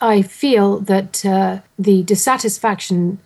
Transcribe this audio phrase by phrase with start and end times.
[0.00, 3.18] I feel that uh, the dissatisfaction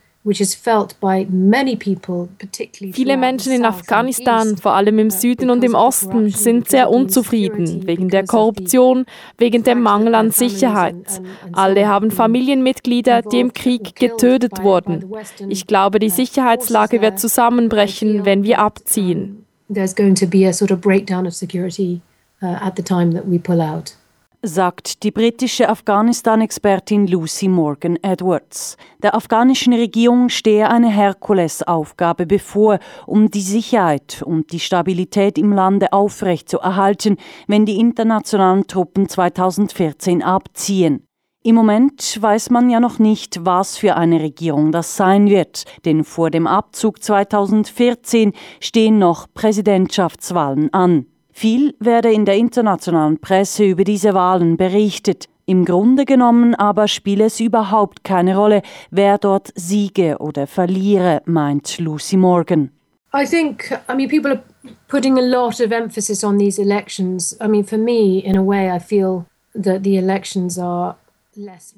[2.91, 8.09] Viele Menschen in Afghanistan, vor allem im Süden und im Osten, sind sehr unzufrieden wegen
[8.09, 9.05] der Korruption,
[9.39, 11.21] wegen dem Mangel an Sicherheit.
[11.53, 15.11] Alle haben Familienmitglieder, die im Krieg getötet wurden.
[15.49, 19.45] Ich glaube, die Sicherheitslage wird zusammenbrechen, wenn wir abziehen.
[19.73, 22.01] There's going to be a sort of breakdown of security
[22.43, 23.95] uh, at the time that we pull out
[24.43, 28.75] sagt die britische Afghanistan-Expertin Lucy Morgan Edwards.
[29.03, 35.93] Der afghanischen Regierung stehe eine Herkulesaufgabe bevor, um die Sicherheit und die Stabilität im Lande
[35.93, 37.17] aufrechtzuerhalten,
[37.47, 41.05] wenn die internationalen Truppen 2014 abziehen.
[41.43, 46.03] Im Moment weiß man ja noch nicht, was für eine Regierung das sein wird, denn
[46.03, 51.05] vor dem Abzug 2014 stehen noch Präsidentschaftswahlen an.
[51.31, 55.27] Viel werde in der internationalen Presse über diese Wahlen berichtet.
[55.45, 61.79] Im Grunde genommen aber spiele es überhaupt keine Rolle, wer dort siege oder verliere, meint
[61.79, 62.71] Lucy Morgan.
[63.13, 64.43] I think, I mean, people are
[64.87, 67.37] putting a lot of emphasis on these elections.
[67.41, 70.95] I mean, for me, in a way, I feel that the elections are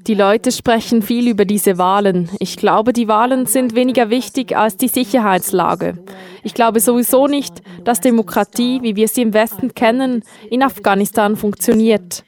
[0.08, 2.28] die Leute sprechen viel über diese Wahlen.
[2.40, 6.00] Ich glaube, die Wahlen sind weniger wichtig als die Sicherheitslage.
[6.44, 12.24] Ich glaube sowieso nicht, dass Demokratie, wie wir sie im Westen kennen, in Afghanistan funktioniert.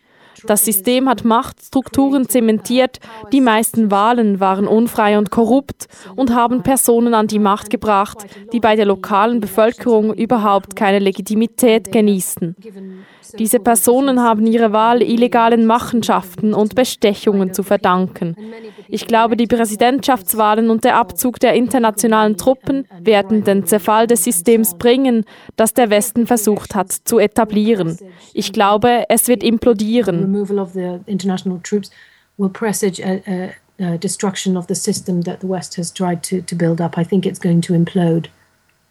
[0.45, 2.99] Das System hat Machtstrukturen zementiert,
[3.31, 8.59] die meisten Wahlen waren unfrei und korrupt und haben Personen an die Macht gebracht, die
[8.59, 12.55] bei der lokalen Bevölkerung überhaupt keine Legitimität genießen.
[13.39, 18.35] Diese Personen haben ihre Wahl illegalen Machenschaften und Bestechungen zu verdanken.
[18.87, 24.75] Ich glaube, die Präsidentschaftswahlen und der Abzug der internationalen Truppen werden den Zerfall des Systems
[24.75, 27.97] bringen, das der Westen versucht hat zu etablieren.
[28.33, 30.24] Ich glaube, es wird implodieren.
[33.99, 36.97] Destruction of the system that the West has tried to, to build up.
[36.97, 38.29] I think it's going to implode.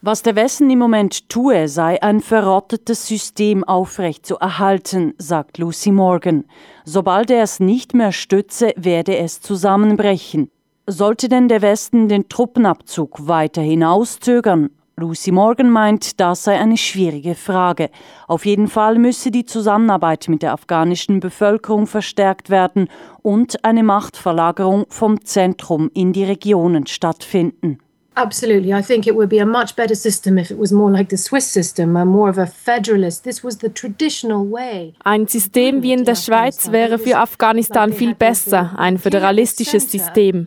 [0.06, 5.92] Was der Westen im Moment tue, sei ein verrottetes System aufrecht zu erhalten, sagt Lucy
[5.92, 6.44] Morgan.
[6.84, 10.50] Sobald er es nicht mehr stütze, werde es zusammenbrechen.
[10.86, 14.68] Sollte denn der Westen den Truppenabzug weiter hinauszögern?
[14.96, 17.90] Lucy Morgan meint, das sei eine schwierige Frage.
[18.28, 22.88] Auf jeden Fall müsse die Zusammenarbeit mit der afghanischen Bevölkerung verstärkt werden
[23.20, 27.80] und eine Machtverlagerung vom Zentrum in die Regionen stattfinden.
[28.16, 28.72] Absolutely.
[28.72, 31.16] I think it would be a much better system if it was more like the
[31.16, 33.24] Swiss system, more of a federalist.
[33.24, 34.94] This was the traditional way.
[35.02, 40.46] Ein System wie in der Schweiz wäre für Afghanistan viel besser, ein föderalistisches System.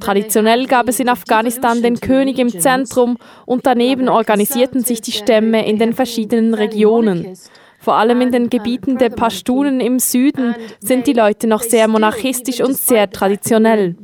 [0.00, 3.16] Traditionell gab es in Afghanistan den König im Zentrum
[3.46, 7.36] und daneben organisierten sich die Stämme in den verschiedenen Regionen.
[7.80, 12.60] Vor allem in den Gebieten der Pashtunen im Süden sind die Leute noch sehr monarchistisch
[12.60, 13.96] und sehr traditionell.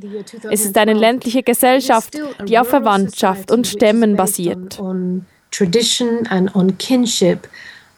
[0.50, 4.80] Es ist eine ländliche Gesellschaft, die auf Verwandtschaft und Stämmen basiert.
[5.50, 7.48] Tradition and on kinship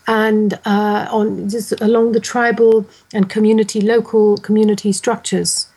[0.06, 5.70] and uh, on just along the tribal and community, local community structures.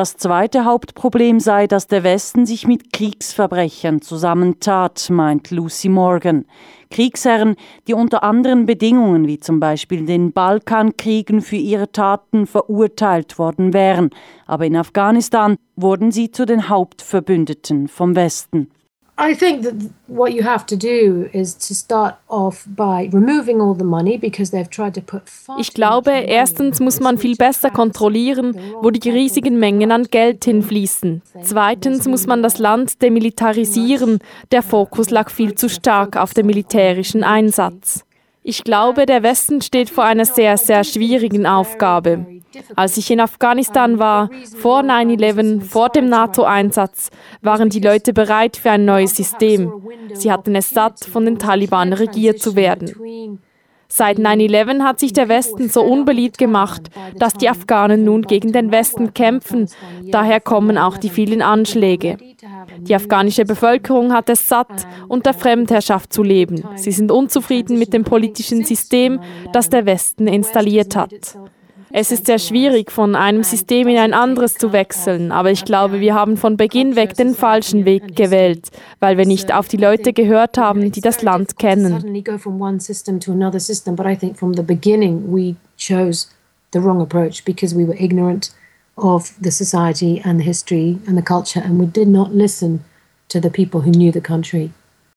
[0.00, 6.46] Das zweite Hauptproblem sei, dass der Westen sich mit Kriegsverbrechern zusammentat, meint Lucy Morgan.
[6.90, 7.54] Kriegsherren,
[7.86, 14.08] die unter anderen Bedingungen wie zum Beispiel den Balkankriegen für ihre Taten verurteilt worden wären,
[14.46, 18.70] aber in Afghanistan wurden sie zu den Hauptverbündeten vom Westen.
[19.22, 19.74] I think that
[20.06, 24.50] what you have to do is to start off by removing all the money because
[24.50, 25.24] they've tried to put
[25.58, 31.20] Ich glaube, erstens muss man viel besser kontrollieren, wo die riesigen Mengen an Geld hinfließen.
[31.42, 34.20] Zweitens muss man das Land demilitarisieren.
[34.52, 38.06] Der Fokus lag viel zu stark auf dem militärischen Einsatz.
[38.42, 42.26] Ich glaube, der Westen steht vor einer sehr, sehr schwierigen Aufgabe.
[42.74, 47.10] Als ich in Afghanistan war, vor 9-11, vor dem NATO-Einsatz,
[47.42, 49.72] waren die Leute bereit für ein neues System.
[50.14, 53.38] Sie hatten es satt, von den Taliban regiert zu werden.
[53.88, 58.70] Seit 9-11 hat sich der Westen so unbeliebt gemacht, dass die Afghanen nun gegen den
[58.70, 59.68] Westen kämpfen.
[60.10, 62.16] Daher kommen auch die vielen Anschläge.
[62.82, 66.64] Die afghanische Bevölkerung hat es satt, unter Fremdherrschaft zu leben.
[66.76, 69.20] Sie sind unzufrieden mit dem politischen System,
[69.52, 71.36] das der Westen installiert hat.
[71.92, 75.98] Es ist sehr schwierig, von einem System in ein anderes zu wechseln, aber ich glaube,
[75.98, 78.68] wir haben von Beginn weg den falschen Weg gewählt,
[79.00, 82.22] weil wir nicht auf die Leute gehört haben, die das Land kennen.
[88.96, 92.84] Of the society and the history and the culture, and we did not listen
[93.28, 94.72] to the people who knew the country.